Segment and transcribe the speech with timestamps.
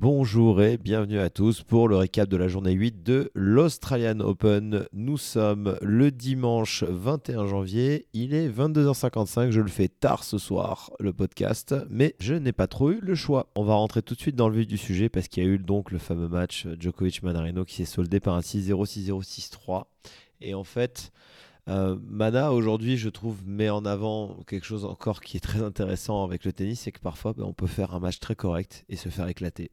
[0.00, 4.86] Bonjour et bienvenue à tous pour le récap de la journée 8 de l'Australian Open.
[4.92, 10.92] Nous sommes le dimanche 21 janvier, il est 22h55, je le fais tard ce soir
[11.00, 13.48] le podcast, mais je n'ai pas trop eu le choix.
[13.56, 15.48] On va rentrer tout de suite dans le vif du sujet parce qu'il y a
[15.48, 19.86] eu donc le fameux match Djokovic-Manarino qui s'est soldé par un 6-0, 6-0, 6-3.
[20.40, 21.10] Et en fait,
[21.68, 26.24] euh, Mana, aujourd'hui, je trouve, met en avant quelque chose encore qui est très intéressant
[26.24, 28.96] avec le tennis, c'est que parfois, ben, on peut faire un match très correct et
[28.96, 29.70] se faire éclater.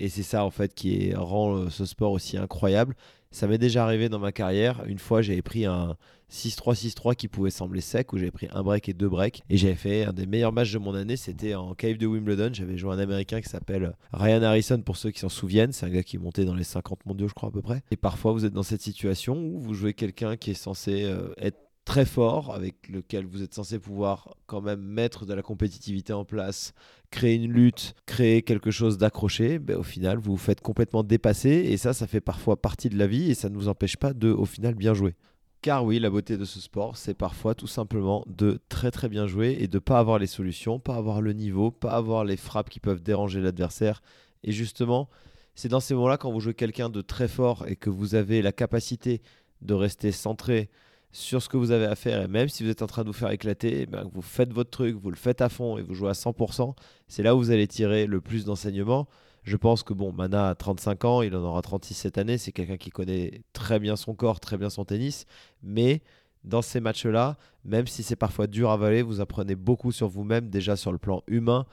[0.00, 2.94] Et c'est ça, en fait, qui rend euh, ce sport aussi incroyable.
[3.30, 4.82] Ça m'est déjà arrivé dans ma carrière.
[4.86, 5.96] Une fois, j'avais pris un
[6.32, 9.42] 6-3-6-3 qui pouvait sembler sec, où j'avais pris un break et deux breaks.
[9.50, 11.16] Et j'avais fait un des meilleurs matchs de mon année.
[11.16, 12.50] C'était en cave de Wimbledon.
[12.52, 15.72] J'avais joué un américain qui s'appelle Ryan Harrison, pour ceux qui s'en souviennent.
[15.72, 17.82] C'est un gars qui montait dans les 50 mondiaux, je crois, à peu près.
[17.90, 21.32] Et parfois, vous êtes dans cette situation où vous jouez quelqu'un qui est censé euh,
[21.38, 26.12] être très fort, avec lequel vous êtes censé pouvoir quand même mettre de la compétitivité
[26.12, 26.74] en place,
[27.10, 31.48] créer une lutte, créer quelque chose d'accroché, ben, au final, vous vous faites complètement dépasser.
[31.48, 34.12] Et ça, ça fait parfois partie de la vie et ça ne vous empêche pas
[34.12, 35.14] de, au final, bien jouer.
[35.62, 39.26] Car oui, la beauté de ce sport, c'est parfois tout simplement de très très bien
[39.26, 42.36] jouer et de ne pas avoir les solutions, pas avoir le niveau, pas avoir les
[42.36, 44.02] frappes qui peuvent déranger l'adversaire.
[44.44, 45.08] Et justement,
[45.54, 48.42] c'est dans ces moments-là, quand vous jouez quelqu'un de très fort et que vous avez
[48.42, 49.22] la capacité
[49.62, 50.68] de rester centré,
[51.12, 52.22] sur ce que vous avez à faire.
[52.22, 54.70] Et même si vous êtes en train de vous faire éclater, eh vous faites votre
[54.70, 56.74] truc, vous le faites à fond et vous jouez à 100%,
[57.08, 59.08] c'est là où vous allez tirer le plus d'enseignements.
[59.44, 62.36] Je pense que bon, Mana a 35 ans, il en aura 36 cette année.
[62.36, 65.24] C'est quelqu'un qui connaît très bien son corps, très bien son tennis.
[65.62, 66.02] Mais
[66.44, 70.50] dans ces matchs-là, même si c'est parfois dur à avaler, vous apprenez beaucoup sur vous-même,
[70.50, 71.64] déjà sur le plan humain.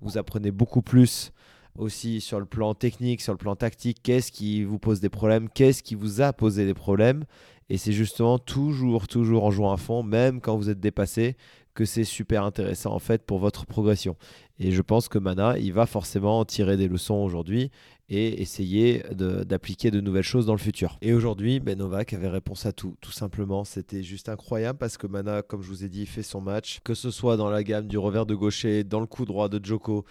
[0.00, 1.32] Vous apprenez beaucoup plus
[1.78, 4.00] aussi sur le plan technique, sur le plan tactique.
[4.02, 5.48] Qu'est-ce qui vous pose des problèmes?
[5.48, 7.24] Qu'est-ce qui vous a posé des problèmes?
[7.68, 11.36] Et c'est justement toujours, toujours en jouant à fond, même quand vous êtes dépassé,
[11.74, 14.16] que c'est super intéressant en fait pour votre progression.
[14.58, 17.70] Et je pense que Mana, il va forcément tirer des leçons aujourd'hui
[18.08, 20.98] et essayer d'appliquer de, nouvelles choses dans le futur.
[21.00, 23.64] Et aujourd'hui, ben Novak avait réponse à tout, tout simplement.
[23.64, 26.94] C'était juste incroyable parce que Mana, comme je vous ai dit, fait son match, que
[26.94, 30.04] ce soit dans la gamme du revers de gaucher, dans le coup droit de Joko,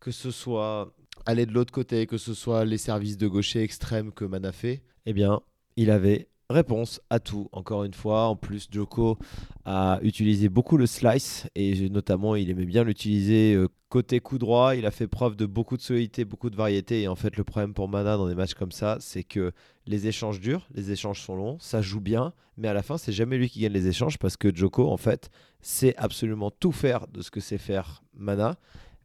[0.00, 0.92] que ce soit
[1.26, 4.82] aller de l'autre côté, que ce soit les services de gaucher extrêmes que Mana fait,
[5.06, 5.40] eh bien,
[5.76, 7.48] il avait réponse à tout.
[7.52, 9.18] Encore une fois, en plus, Joko
[9.64, 14.76] a utilisé beaucoup le slice et notamment, il aimait bien l'utiliser euh, côté coup droit.
[14.76, 17.02] Il a fait preuve de beaucoup de solidité, beaucoup de variété.
[17.02, 19.52] Et en fait, le problème pour Mana dans des matchs comme ça, c'est que
[19.86, 23.12] les échanges durent, les échanges sont longs, ça joue bien, mais à la fin, c'est
[23.12, 27.06] jamais lui qui gagne les échanges parce que Joko, en fait, sait absolument tout faire
[27.08, 28.56] de ce que c'est faire Mana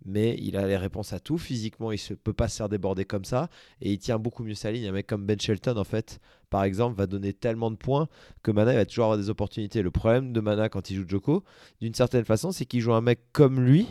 [0.09, 1.37] mais il a les réponses à tout.
[1.37, 3.49] Physiquement, il ne peut pas se faire déborder comme ça.
[3.81, 4.87] Et il tient beaucoup mieux sa ligne.
[4.87, 8.07] Un mec comme Ben Shelton, en fait, par exemple, va donner tellement de points
[8.43, 9.81] que Mana va toujours avoir des opportunités.
[9.81, 11.43] Le problème de Mana quand il joue Joko,
[11.79, 13.87] d'une certaine façon, c'est qu'il joue un mec comme lui.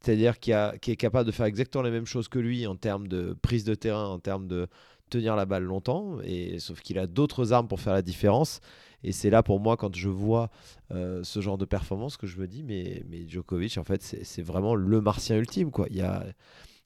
[0.00, 3.06] C'est-à-dire qui, qui est capable de faire exactement les mêmes choses que lui en termes
[3.06, 4.66] de prise de terrain, en termes de
[5.12, 6.18] tenir la balle longtemps.
[6.24, 8.60] Et, sauf qu'il a d'autres armes pour faire la différence.
[9.04, 10.50] Et c'est là pour moi, quand je vois
[10.92, 14.42] euh, ce genre de performance, que je me dis, mais, mais Djokovic, en fait, c'est
[14.42, 15.70] vraiment le martien ultime.
[15.70, 15.86] Quoi.
[15.90, 16.24] Il y a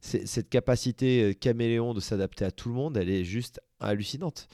[0.00, 4.48] cette capacité euh, caméléon de s'adapter à tout le monde, elle est juste hallucinante.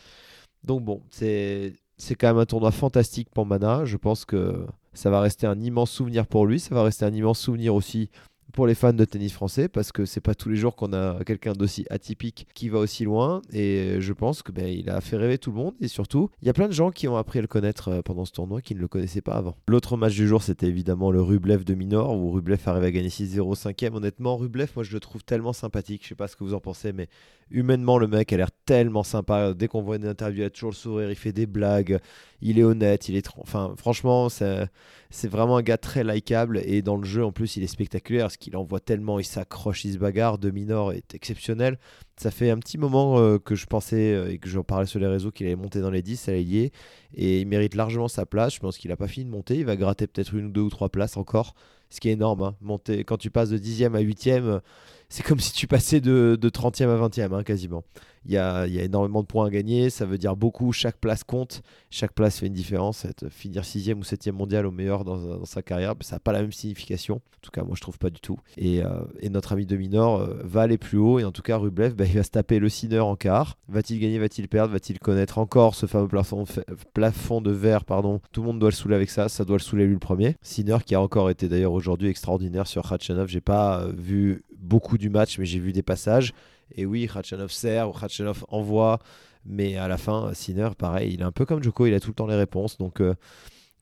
[0.64, 1.74] Donc bon, c'est
[2.18, 3.84] quand même un tournoi fantastique pour Mana.
[3.84, 6.60] Je pense que ça va rester un immense souvenir pour lui.
[6.60, 8.10] Ça va rester un immense souvenir aussi
[8.52, 11.22] pour les fans de tennis français parce que c'est pas tous les jours qu'on a
[11.24, 15.16] quelqu'un d'aussi atypique qui va aussi loin et je pense que ben, il a fait
[15.16, 17.38] rêver tout le monde et surtout il y a plein de gens qui ont appris
[17.38, 19.56] à le connaître euh, pendant ce tournoi qui ne le connaissaient pas avant.
[19.66, 23.08] L'autre match du jour c'était évidemment le Rublev de Minor où Rublev arrive à gagner
[23.08, 26.44] 6-0 5 Honnêtement Rublev moi je le trouve tellement sympathique, je sais pas ce que
[26.44, 27.08] vous en pensez mais
[27.50, 29.54] humainement le mec a l'air tellement sympa.
[29.54, 31.98] Dès qu'on voit une interview il a toujours le sourire, il fait des blagues,
[32.42, 36.96] il est honnête, il est enfin franchement c'est vraiment un gars très likable et dans
[36.96, 40.38] le jeu en plus il est spectaculaire qu'il envoie tellement, il s'accroche, il se bagarre.
[40.38, 41.78] De Minor est exceptionnel.
[42.16, 44.98] Ça fait un petit moment euh, que je pensais euh, et que j'en parlais sur
[44.98, 46.72] les réseaux qu'il allait monter dans les 10, ça y est.
[47.14, 48.54] Et il mérite largement sa place.
[48.54, 49.56] Je pense qu'il n'a pas fini de monter.
[49.56, 51.54] Il va gratter peut-être une ou deux ou trois places encore,
[51.90, 52.42] ce qui est énorme.
[52.42, 52.56] Hein.
[52.60, 54.60] Monter, quand tu passes de 10e à 8e,
[55.08, 57.84] c'est comme si tu passais de, de 30e à 20e, hein, quasiment.
[58.24, 61.62] Il y, a, énormément de points à gagner, ça veut dire beaucoup, chaque place compte,
[61.90, 63.04] chaque place fait une différence.
[63.04, 66.42] Être, finir 6e ou 7e mondial au meilleur dans, sa carrière, ça n'a pas la
[66.42, 67.16] même signification.
[67.16, 68.38] En tout cas, moi je trouve pas du tout.
[68.56, 68.90] Et, euh,
[69.30, 72.04] notre ami de Minor euh, va aller plus haut, et en tout cas, Rublev, bah,
[72.04, 73.58] il va se taper le Sinner en quart.
[73.68, 78.20] Va-t-il gagner, va-t-il perdre, va-t-il connaître encore ce fameux plafond, de verre pardon?
[78.30, 80.36] Tout le monde doit le saouler avec ça, ça doit le saouler lui le premier.
[80.42, 84.98] Sinner qui a encore été d'ailleurs aujourd'hui extraordinaire sur Khachanov, j'ai pas euh, vu beaucoup
[84.98, 86.32] du match, mais j'ai vu des passages.
[86.76, 88.98] Et oui, Khachanov sert, Khachanov envoie,
[89.44, 92.08] mais à la fin, Sinner, pareil, il est un peu comme Djoko, il a tout
[92.08, 92.78] le temps les réponses.
[92.78, 93.14] Donc, euh,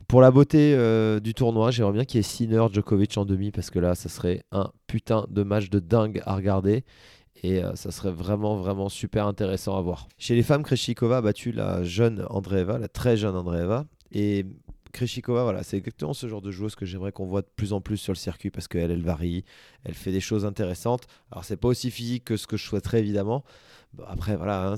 [0.08, 3.50] pour la beauté euh, du tournoi, j'aimerais bien qu'il y ait Sinner, Djokovic en demi,
[3.50, 6.84] parce que là, ça serait un putain de match de dingue à regarder.
[7.42, 10.08] Et euh, ça serait vraiment, vraiment super intéressant à voir.
[10.18, 13.86] Chez les femmes, Kreshikova a battu la jeune Andreeva, la très jeune Andreeva.
[14.12, 14.46] Et
[14.92, 17.80] Kreshikova, voilà, c'est exactement ce genre de joueuse que j'aimerais qu'on voit de plus en
[17.80, 19.44] plus sur le circuit parce qu'elle, elle varie,
[19.84, 21.06] elle fait des choses intéressantes.
[21.30, 23.44] Alors, c'est pas aussi physique que ce que je souhaiterais évidemment.
[24.06, 24.76] après, voilà, hein,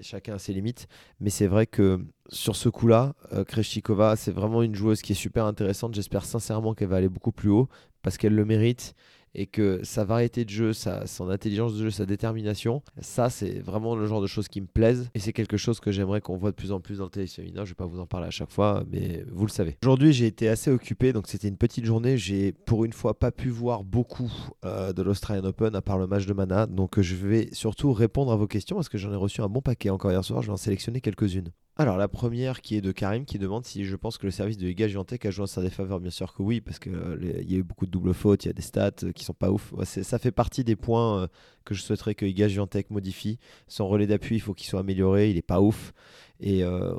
[0.00, 0.88] chacun a ses limites,
[1.20, 5.16] mais c'est vrai que sur ce coup-là, euh, Kreshikova, c'est vraiment une joueuse qui est
[5.16, 5.94] super intéressante.
[5.94, 7.68] J'espère sincèrement qu'elle va aller beaucoup plus haut
[8.02, 8.94] parce qu'elle le mérite
[9.34, 13.60] et que sa variété de jeu, sa, son intelligence de jeu, sa détermination, ça c'est
[13.60, 16.36] vraiment le genre de choses qui me plaisent et c'est quelque chose que j'aimerais qu'on
[16.36, 17.64] voit de plus en plus dans le tennis féminin.
[17.64, 19.76] Je vais pas vous en parler à chaque fois, mais vous le savez.
[19.82, 22.16] Aujourd'hui j'ai été assez occupé, donc c'était une petite journée.
[22.16, 24.32] J'ai pour une fois pas pu voir beaucoup
[24.64, 28.32] euh, de l'Australian Open à part le match de Mana, donc je vais surtout répondre
[28.32, 30.42] à vos questions parce que j'en ai reçu un bon paquet encore hier soir.
[30.42, 31.50] Je vais en sélectionner quelques-unes.
[31.80, 34.58] Alors la première qui est de Karim qui demande si je pense que le service
[34.58, 36.00] de Liga Juventus a joué en sa défaveur.
[36.00, 36.92] Bien sûr que oui, parce qu'il
[37.40, 39.24] il y a eu beaucoup de doubles fautes, il y a des stats euh, qui
[39.24, 39.72] sont pas ouf.
[39.84, 41.26] ça fait partie des points euh,
[41.64, 43.38] que je souhaiterais que Liga Juventus modifie.
[43.68, 45.92] Son relais d'appui, il faut qu'il soit amélioré, il est pas ouf.
[46.40, 46.94] Et euh,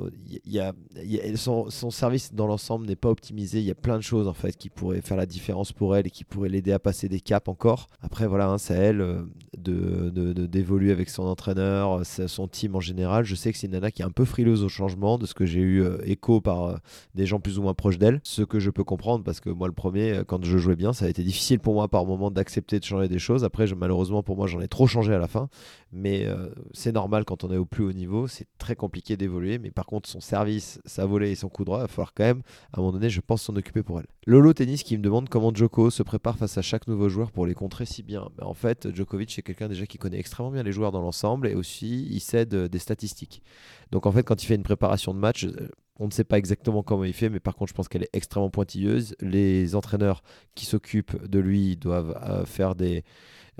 [1.36, 3.58] son, service dans l'ensemble n'est pas optimisé.
[3.58, 6.06] Il y a plein de choses en fait qui pourraient faire la différence pour elle
[6.06, 7.86] et qui pourraient l'aider à passer des caps encore.
[8.02, 9.22] Après, voilà, hein, c'est à elle euh,
[9.56, 10.10] de,
[10.46, 13.24] d'évoluer avec son entraîneur, son team en général.
[13.24, 15.44] Je sais que c'est une nana qui est un peu frileuse changement, de ce que
[15.44, 16.76] j'ai eu euh, écho par euh,
[17.14, 18.20] des gens plus ou moins proches d'elle.
[18.24, 21.04] Ce que je peux comprendre parce que moi, le premier, quand je jouais bien, ça
[21.04, 23.44] a été difficile pour moi par moment d'accepter de changer des choses.
[23.44, 25.48] Après, malheureusement pour moi, j'en ai trop changé à la fin.
[25.92, 26.26] Mais
[26.72, 29.86] c'est normal quand on est au plus haut niveau, c'est très compliqué d'évoluer mais par
[29.86, 32.42] contre, son service, sa volée et son coup droit, il va falloir quand même,
[32.72, 34.06] à un moment donné, je pense, s'en occuper pour elle.
[34.26, 37.46] Lolo Tennis qui me demande comment Djoko se prépare face à chaque nouveau joueur pour
[37.46, 38.28] les contrer si bien.
[38.38, 41.48] Mais en fait, Djokovic, c'est quelqu'un déjà qui connaît extrêmement bien les joueurs dans l'ensemble
[41.48, 43.42] et aussi, il cède des statistiques.
[43.90, 45.68] Donc en fait, quand il fait une préparation de match, euh,
[46.00, 48.10] on ne sait pas exactement comment il fait, mais par contre, je pense qu'elle est
[48.14, 49.14] extrêmement pointilleuse.
[49.20, 50.22] Les entraîneurs
[50.54, 53.04] qui s'occupent de lui doivent euh, faire des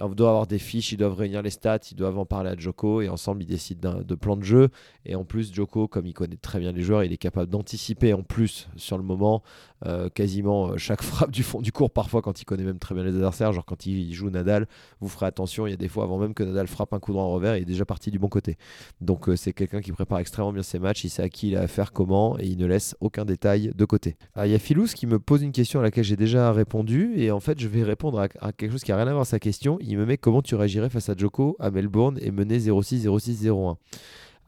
[0.01, 3.09] avoir des fiches, ils doivent réunir les stats, ils doivent en parler à Joko et
[3.09, 4.69] ensemble ils décident de plan de jeu.
[5.05, 8.15] Et en plus, Joko, comme il connaît très bien les joueurs, il est capable d'anticiper
[8.15, 9.43] en plus sur le moment
[9.87, 11.91] euh, quasiment euh, chaque frappe du fond du cours.
[11.91, 14.67] Parfois, quand il connaît même très bien les adversaires, genre quand il joue Nadal,
[15.01, 15.67] vous ferez attention.
[15.67, 17.57] Il y a des fois avant même que Nadal frappe un coup droit en revers,
[17.57, 18.57] il est déjà parti du bon côté.
[19.01, 21.05] Donc c'est quelqu'un qui prépare extrêmement bien ses matchs.
[21.05, 23.85] Il sait à qui il a affaire, comment, et il ne laisse aucun détail de
[23.85, 24.17] côté.
[24.35, 27.15] Ah, il y a Philous qui me pose une question à laquelle j'ai déjà répondu
[27.17, 29.29] et en fait je vais répondre à, quelque chose qui a rien à voir avec
[29.29, 32.59] sa question il me met comment tu réagirais face à Joko à Melbourne et mener
[32.59, 33.77] 0-6, 0-6, 0-1.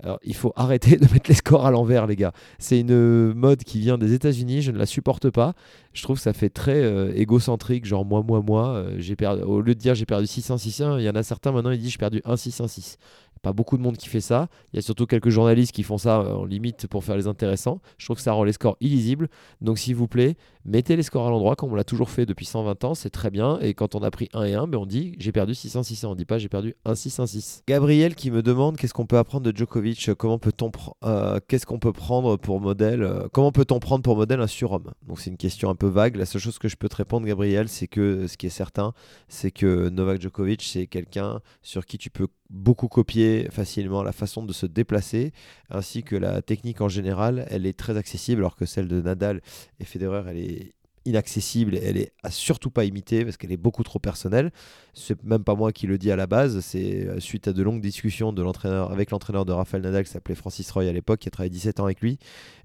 [0.03, 2.33] Alors, il faut arrêter de mettre les scores à l'envers, les gars.
[2.59, 5.55] C'est une mode qui vient des États-Unis, je ne la supporte pas.
[5.93, 8.69] Je trouve que ça fait très euh, égocentrique, genre moi, moi, moi.
[8.75, 11.53] Euh, perdu, au lieu de dire j'ai perdu 6-1, 6-1, il y en a certains
[11.53, 12.97] maintenant, ils disent j'ai perdu 1-6, 1-6
[13.43, 14.49] pas beaucoup de monde qui fait ça.
[14.73, 17.27] Il y a surtout quelques journalistes qui font ça euh, en limite pour faire les
[17.27, 17.81] intéressants.
[17.99, 19.29] Je trouve que ça rend les scores illisibles.
[19.61, 22.47] Donc s'il vous plaît, mettez les scores à l'endroit comme on l'a toujours fait depuis
[22.47, 23.59] 120 ans, c'est très bien.
[23.61, 26.05] Et quand on a pris 1 et 1, ben on dit j'ai perdu 6 6
[26.05, 27.63] On dit pas j'ai perdu 1 6 1 6.
[27.67, 30.71] Gabriel qui me demande qu'est-ce qu'on peut apprendre de Djokovic, comment peut-on
[31.05, 34.93] euh, qu'est-ce qu'on peut prendre pour modèle, euh, comment peut-on prendre pour modèle un surhomme?
[35.07, 36.17] Donc c'est une question un peu vague.
[36.17, 38.93] La seule chose que je peux te répondre Gabriel, c'est que ce qui est certain,
[39.29, 44.45] c'est que Novak Djokovic c'est quelqu'un sur qui tu peux beaucoup copier facilement la façon
[44.45, 45.33] de se déplacer,
[45.71, 49.41] ainsi que la technique en général, elle est très accessible, alors que celle de Nadal
[49.81, 50.73] et Federer, elle est
[51.05, 54.53] inaccessible, elle est surtout pas imiter parce qu'elle est beaucoup trop personnelle.
[54.95, 57.63] C'est même pas moi qui le dis à la base, c'est euh, suite à de
[57.63, 61.21] longues discussions de l'entraîneur avec l'entraîneur de Rafael Nadal qui s'appelait Francis Roy à l'époque,
[61.21, 62.19] qui a travaillé 17 ans avec lui,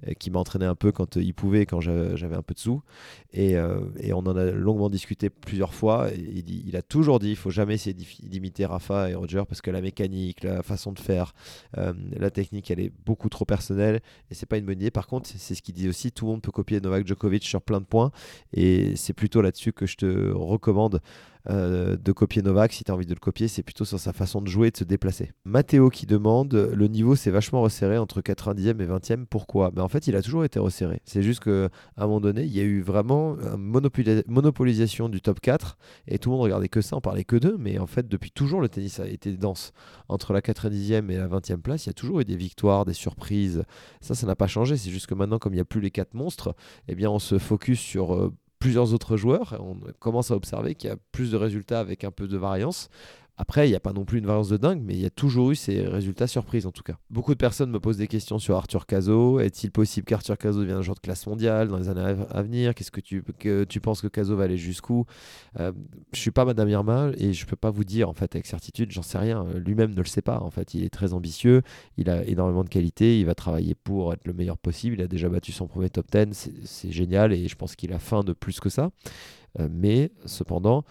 [0.07, 2.59] euh, qui m'a entraîné un peu quand euh, il pouvait, quand j'avais un peu de
[2.59, 2.81] sous.
[3.33, 6.09] Et, on en a longuement discuté plusieurs fois.
[6.15, 9.79] il, a toujours dit il faut jamais essayer d'imiter Rafa et Roger parce que la
[9.79, 11.33] mécanique, la façon de faire,
[11.75, 14.89] la technique, elle est beaucoup trop personnelle et c'est pas une bonne idée.
[14.89, 17.61] Par contre, c'est ce qu'il dit aussi tout le monde peut copier Novak Djokovic sur
[17.61, 18.11] plein de points.
[18.53, 21.01] Et c'est plutôt là-dessus que je te recommande
[21.49, 22.73] euh, de copier Novak.
[22.73, 24.71] Si tu as envie de le copier, c'est plutôt sur sa façon de jouer et
[24.71, 25.31] de se déplacer.
[25.45, 29.25] Mathéo qui demande le niveau s'est vachement resserré entre 90e et 20e.
[29.25, 29.71] Pourquoi?
[29.75, 31.01] Mais En fait, il a toujours été resserré.
[31.05, 35.39] C'est juste qu'à un moment donné, il y a eu vraiment une monopolisation du top
[35.39, 35.77] 4
[36.07, 37.55] et tout le monde regardait que ça, on parlait que d'eux.
[37.59, 39.71] Mais en fait, depuis toujours, le tennis a été dense.
[40.09, 42.93] Entre la 90e et la 20e place, il y a toujours eu des victoires, des
[42.93, 43.63] surprises.
[44.01, 44.77] Ça, ça n'a pas changé.
[44.77, 46.55] C'est juste que maintenant, comme il n'y a plus les quatre monstres,
[46.87, 49.57] eh bien, on se focus sur euh, plusieurs autres joueurs.
[49.59, 52.89] On commence à observer qu'il y a plus de résultats avec un peu de variance.
[53.39, 55.11] Après, il n'y a pas non plus une variance de dingue, mais il y a
[55.11, 56.97] toujours eu ces résultats surprises en tout cas.
[57.11, 59.39] Beaucoup de personnes me posent des questions sur Arthur Cazot.
[59.39, 62.73] Est-il possible qu'Arthur Cazot devienne un joueur de classe mondiale dans les années à venir?
[62.73, 65.05] Qu'est-ce que tu, penses que Cazot va aller jusqu'où?
[65.59, 65.71] Euh,
[66.13, 68.91] Je suis pas Madame Irma et je peux pas vous dire en fait avec certitude,
[68.91, 69.45] j'en sais rien.
[69.55, 70.39] Lui-même ne le sait pas.
[70.39, 71.61] En fait, il est très ambitieux,
[71.97, 74.95] il a énormément de qualité, il va travailler pour être le meilleur possible.
[74.95, 77.99] Il a déjà battu son premier top 10, c'est génial et je pense qu'il a
[77.99, 78.89] faim de plus que ça.
[79.59, 80.83] Euh, mais cependant,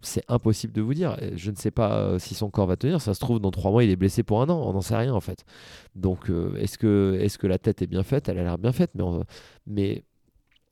[0.00, 1.16] c'est impossible de vous dire.
[1.36, 3.00] Je ne sais pas si son corps va tenir.
[3.00, 4.60] Ça se trouve, dans trois mois, il est blessé pour un an.
[4.66, 5.44] On n'en sait rien, en fait.
[5.94, 8.28] Donc, est-ce que, est que la tête est bien faite?
[8.28, 9.04] Elle a l'air bien faite, mais,
[9.66, 10.04] mais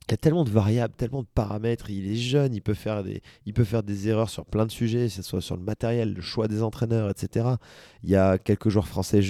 [0.07, 1.89] il y a tellement de variables, tellement de paramètres.
[1.89, 5.41] Il est jeune, il peut faire des, erreurs sur plein de sujets, que ce soit
[5.41, 7.47] sur le matériel, le choix des entraîneurs, etc.
[8.03, 9.21] Il y a quelques joueurs français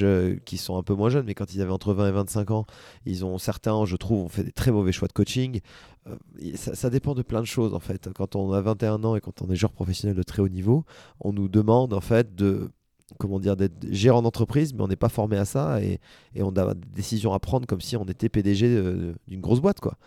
[0.46, 2.66] qui sont un peu moins jeunes, mais quand ils avaient entre 20 et 25 ans,
[3.06, 5.60] ils ont certains, je trouve, ont fait des très mauvais choix de coaching.
[6.08, 6.16] Euh,
[6.56, 8.10] ça, dépend de plein de choses en fait.
[8.16, 10.84] Quand on a 21 ans et quand on est joueur professionnel de très haut niveau,
[11.20, 12.72] on nous demande en fait de
[13.18, 16.00] comment dire, d'être gérant d'entreprise, mais on n'est pas formé à ça et,
[16.39, 18.82] on a des décisions à prendre comme si on était PDG
[19.27, 19.80] d'une grosse boîte.
[19.80, 19.98] Quoi.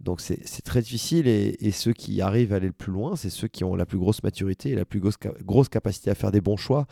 [0.00, 3.48] Donc c'est très difficile et, ceux qui arrivent à aller le plus loin, c'est ceux
[3.48, 6.40] qui ont la plus grosse maturité et la plus grosse, grosse capacité à faire des
[6.40, 6.86] bons choix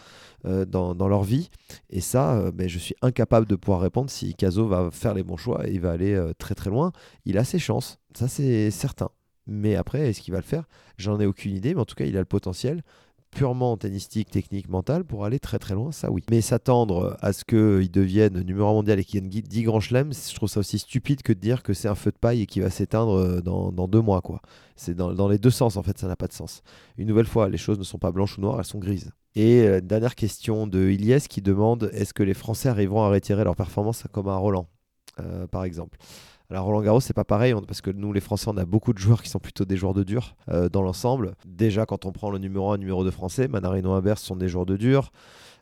[0.47, 1.50] euh, dans, leur vie.
[1.91, 5.23] Et ça, euh, ben, je suis incapable de pouvoir répondre si Caso va faire les
[5.23, 6.93] bons choix et il va aller euh, très très loin.
[7.25, 9.11] Il a ses chances, ça c'est certain.
[9.47, 10.64] Mais après, est-ce qu'il va le faire?
[10.99, 12.83] J'en ai aucune idée, mais en tout cas, il a le potentiel
[13.33, 16.23] purement tennistique, technique, mentale pour aller très très loin, ça oui.
[16.31, 20.12] Mais s'attendre à ce qu'il devienne numéro 1 mondial et qu'il gagne 10 grands chelems,
[20.12, 22.47] je trouve ça aussi stupide que de dire que c'est un feu de paille et
[22.47, 24.21] qui va s'éteindre euh, dans, deux mois.
[24.21, 24.41] quoi.
[24.77, 26.62] C'est dans, les deux sens en fait, ça n'a pas de sens.
[26.99, 29.11] Une nouvelle fois, les choses ne sont pas blanches ou noires, elles sont grises.
[29.35, 33.45] Et euh, dernière question de Ilyes qui demande est-ce que les Français arriveront à retirer
[33.45, 34.69] leur performance comme un Roland,
[35.21, 35.99] euh, par exemple?
[36.52, 38.99] Alors Roland Garros, c'est pas pareil, parce que nous, les Français, on a beaucoup de
[38.99, 41.35] joueurs qui sont plutôt des joueurs de dur euh, dans l'ensemble.
[41.47, 44.66] Déjà, quand on prend le numéro 1 numéro 2 français, Manarino Imbert sont des joueurs
[44.66, 45.12] de dur.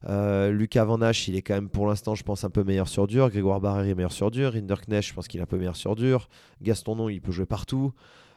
[0.08, 2.88] Euh, Lucas Van Hache, il est quand même pour l'instant, je pense, un peu meilleur
[2.88, 3.30] sur dur.
[3.30, 4.52] Grégoire Barrère est meilleur sur dur.
[4.52, 6.28] Rinderknecht, je pense qu'il est un peu meilleur sur dur.
[6.60, 7.92] Gaston Non, il peut jouer partout.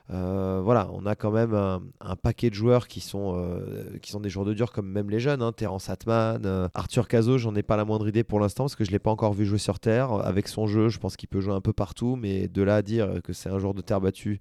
[0.10, 4.20] Euh, voilà, on a quand même un, paquet de joueurs qui sont, euh, qui sont
[4.20, 5.42] des joueurs de dur, comme même les jeunes.
[5.42, 8.76] Hein, Terence Atman, euh, Arthur Cazot, j'en ai pas la moindre idée pour l'instant parce
[8.76, 10.12] que je l'ai pas encore vu jouer sur terre.
[10.14, 12.82] Avec son jeu, je pense qu'il peut jouer un peu partout, mais de là à
[12.82, 14.40] dire que c'est un joueur de terre battue,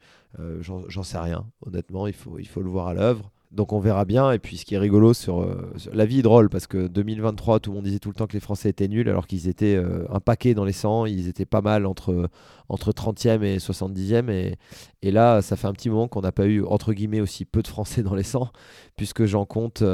[0.60, 1.46] j'en sais rien.
[1.64, 3.31] Honnêtement, il faut, il faut le voir à l'œuvre.
[3.52, 4.32] Donc on verra bien.
[4.32, 5.46] Et puis ce qui est rigolo sur,
[5.92, 8.32] la vie est drôle parce que 2023, tout le monde disait tout le temps que
[8.32, 9.80] les Français étaient nuls alors qu'ils étaient
[10.10, 11.06] un paquet dans les 100.
[11.06, 12.30] Ils étaient pas mal entre,
[12.68, 14.30] entre 30e et 70e.
[14.30, 14.56] Et,
[15.02, 17.62] et là, ça fait un petit moment qu'on n'a pas eu, entre guillemets, aussi peu
[17.62, 18.50] de Français dans les 100,
[18.96, 19.84] puisque j'en compte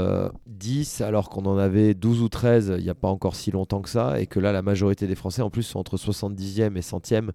[0.47, 3.83] 10 alors qu'on en avait 12 ou 13 il n'y a pas encore si longtemps
[3.83, 4.21] que ça.
[4.21, 7.31] Et que là, la majorité des Français en plus sont entre 70e et 100e.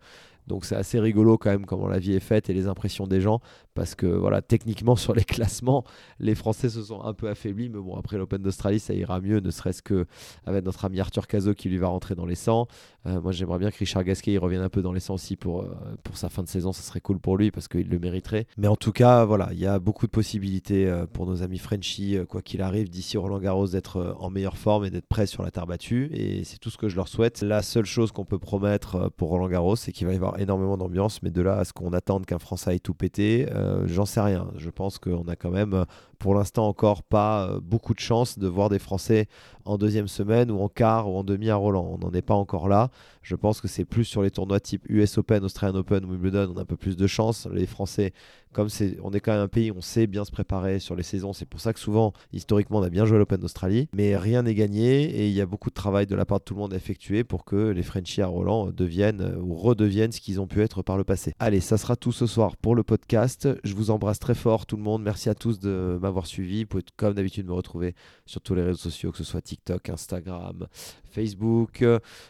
[0.48, 3.22] Donc c'est assez rigolo quand même comment la vie est faite et les impressions des
[3.22, 3.40] gens
[3.74, 5.84] parce que voilà techniquement sur les classements
[6.20, 9.40] les Français se sont un peu affaiblis mais bon après l'Open d'Australie ça ira mieux
[9.40, 10.06] ne serait-ce que
[10.46, 12.68] avec notre ami Arthur Cazot qui lui va rentrer dans les 100
[13.06, 15.36] euh, moi j'aimerais bien que Richard Gasquet il revienne un peu dans les 100 aussi
[15.36, 18.00] pour, euh, pour sa fin de saison ça serait cool pour lui parce qu'il le
[18.00, 18.48] mériterait.
[18.58, 21.58] Mais en tout cas voilà il y a beaucoup de possibilités euh, pour nos amis
[21.58, 25.44] Frenchy quoi qu'il arrive d'ici Roland Garros d'être en meilleure forme et d'être prêt sur
[25.44, 26.10] la terre battue.
[26.14, 27.42] Et c'est tout ce que je leur souhaite.
[27.42, 30.78] La seule chose qu'on peut promettre pour Roland Garros c'est qu'il va y avoir énormément
[30.78, 34.06] d'ambiance, mais de là à ce qu'on attende qu'un Français aille tout péter, euh, j'en
[34.06, 34.48] sais rien.
[34.58, 35.86] Je pense qu'on a quand même,
[36.20, 39.28] pour l'instant encore, pas euh, beaucoup de chance de voir des Français
[39.66, 41.86] en deuxième semaine ou en quart ou en demi à Roland.
[41.92, 42.90] On n'en est pas encore là.
[43.22, 46.54] Je pense que c'est plus sur les tournois type US Open, Australian Open ou Wimbledon,
[46.54, 47.48] on a un peu plus de chance.
[47.52, 48.14] Les Français,
[48.52, 51.04] comme c'est, on est quand même un pays, on sait bien se préparer sur les
[51.04, 51.34] saisons.
[51.34, 53.88] C'est pour ça que souvent, historiquement, on a bien joué l'Open d'Australie.
[53.94, 56.44] Mais rien n'est gagné et il y a beaucoup de travail de la part de
[56.44, 60.22] tout le monde à effectuer pour que les Frenchies à Roland deviennent ou redeviennent ce
[60.24, 61.34] qu'ils ont pu être par le passé.
[61.40, 63.50] Allez, ça sera tout ce soir pour le podcast.
[63.66, 65.04] Je vous embrasse très fort, tout le monde.
[65.04, 66.64] Merci à tous de m'avoir suivi.
[66.64, 67.94] Vous pouvez, comme d'habitude, me retrouver
[68.26, 70.68] sur tous les réseaux sociaux, que ce soit TikTok, Instagram,
[71.12, 71.84] Facebook,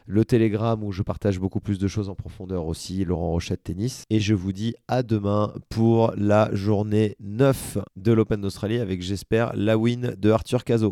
[0.08, 4.04] le Telegram où je partage beaucoup plus de choses en profondeur aussi, Laurent Rochette Tennis.
[4.10, 9.56] Et je vous dis à demain pour la journée 9 de l'Open d'Australie avec, j'espère,
[9.56, 10.90] la win de Arthur Cazot.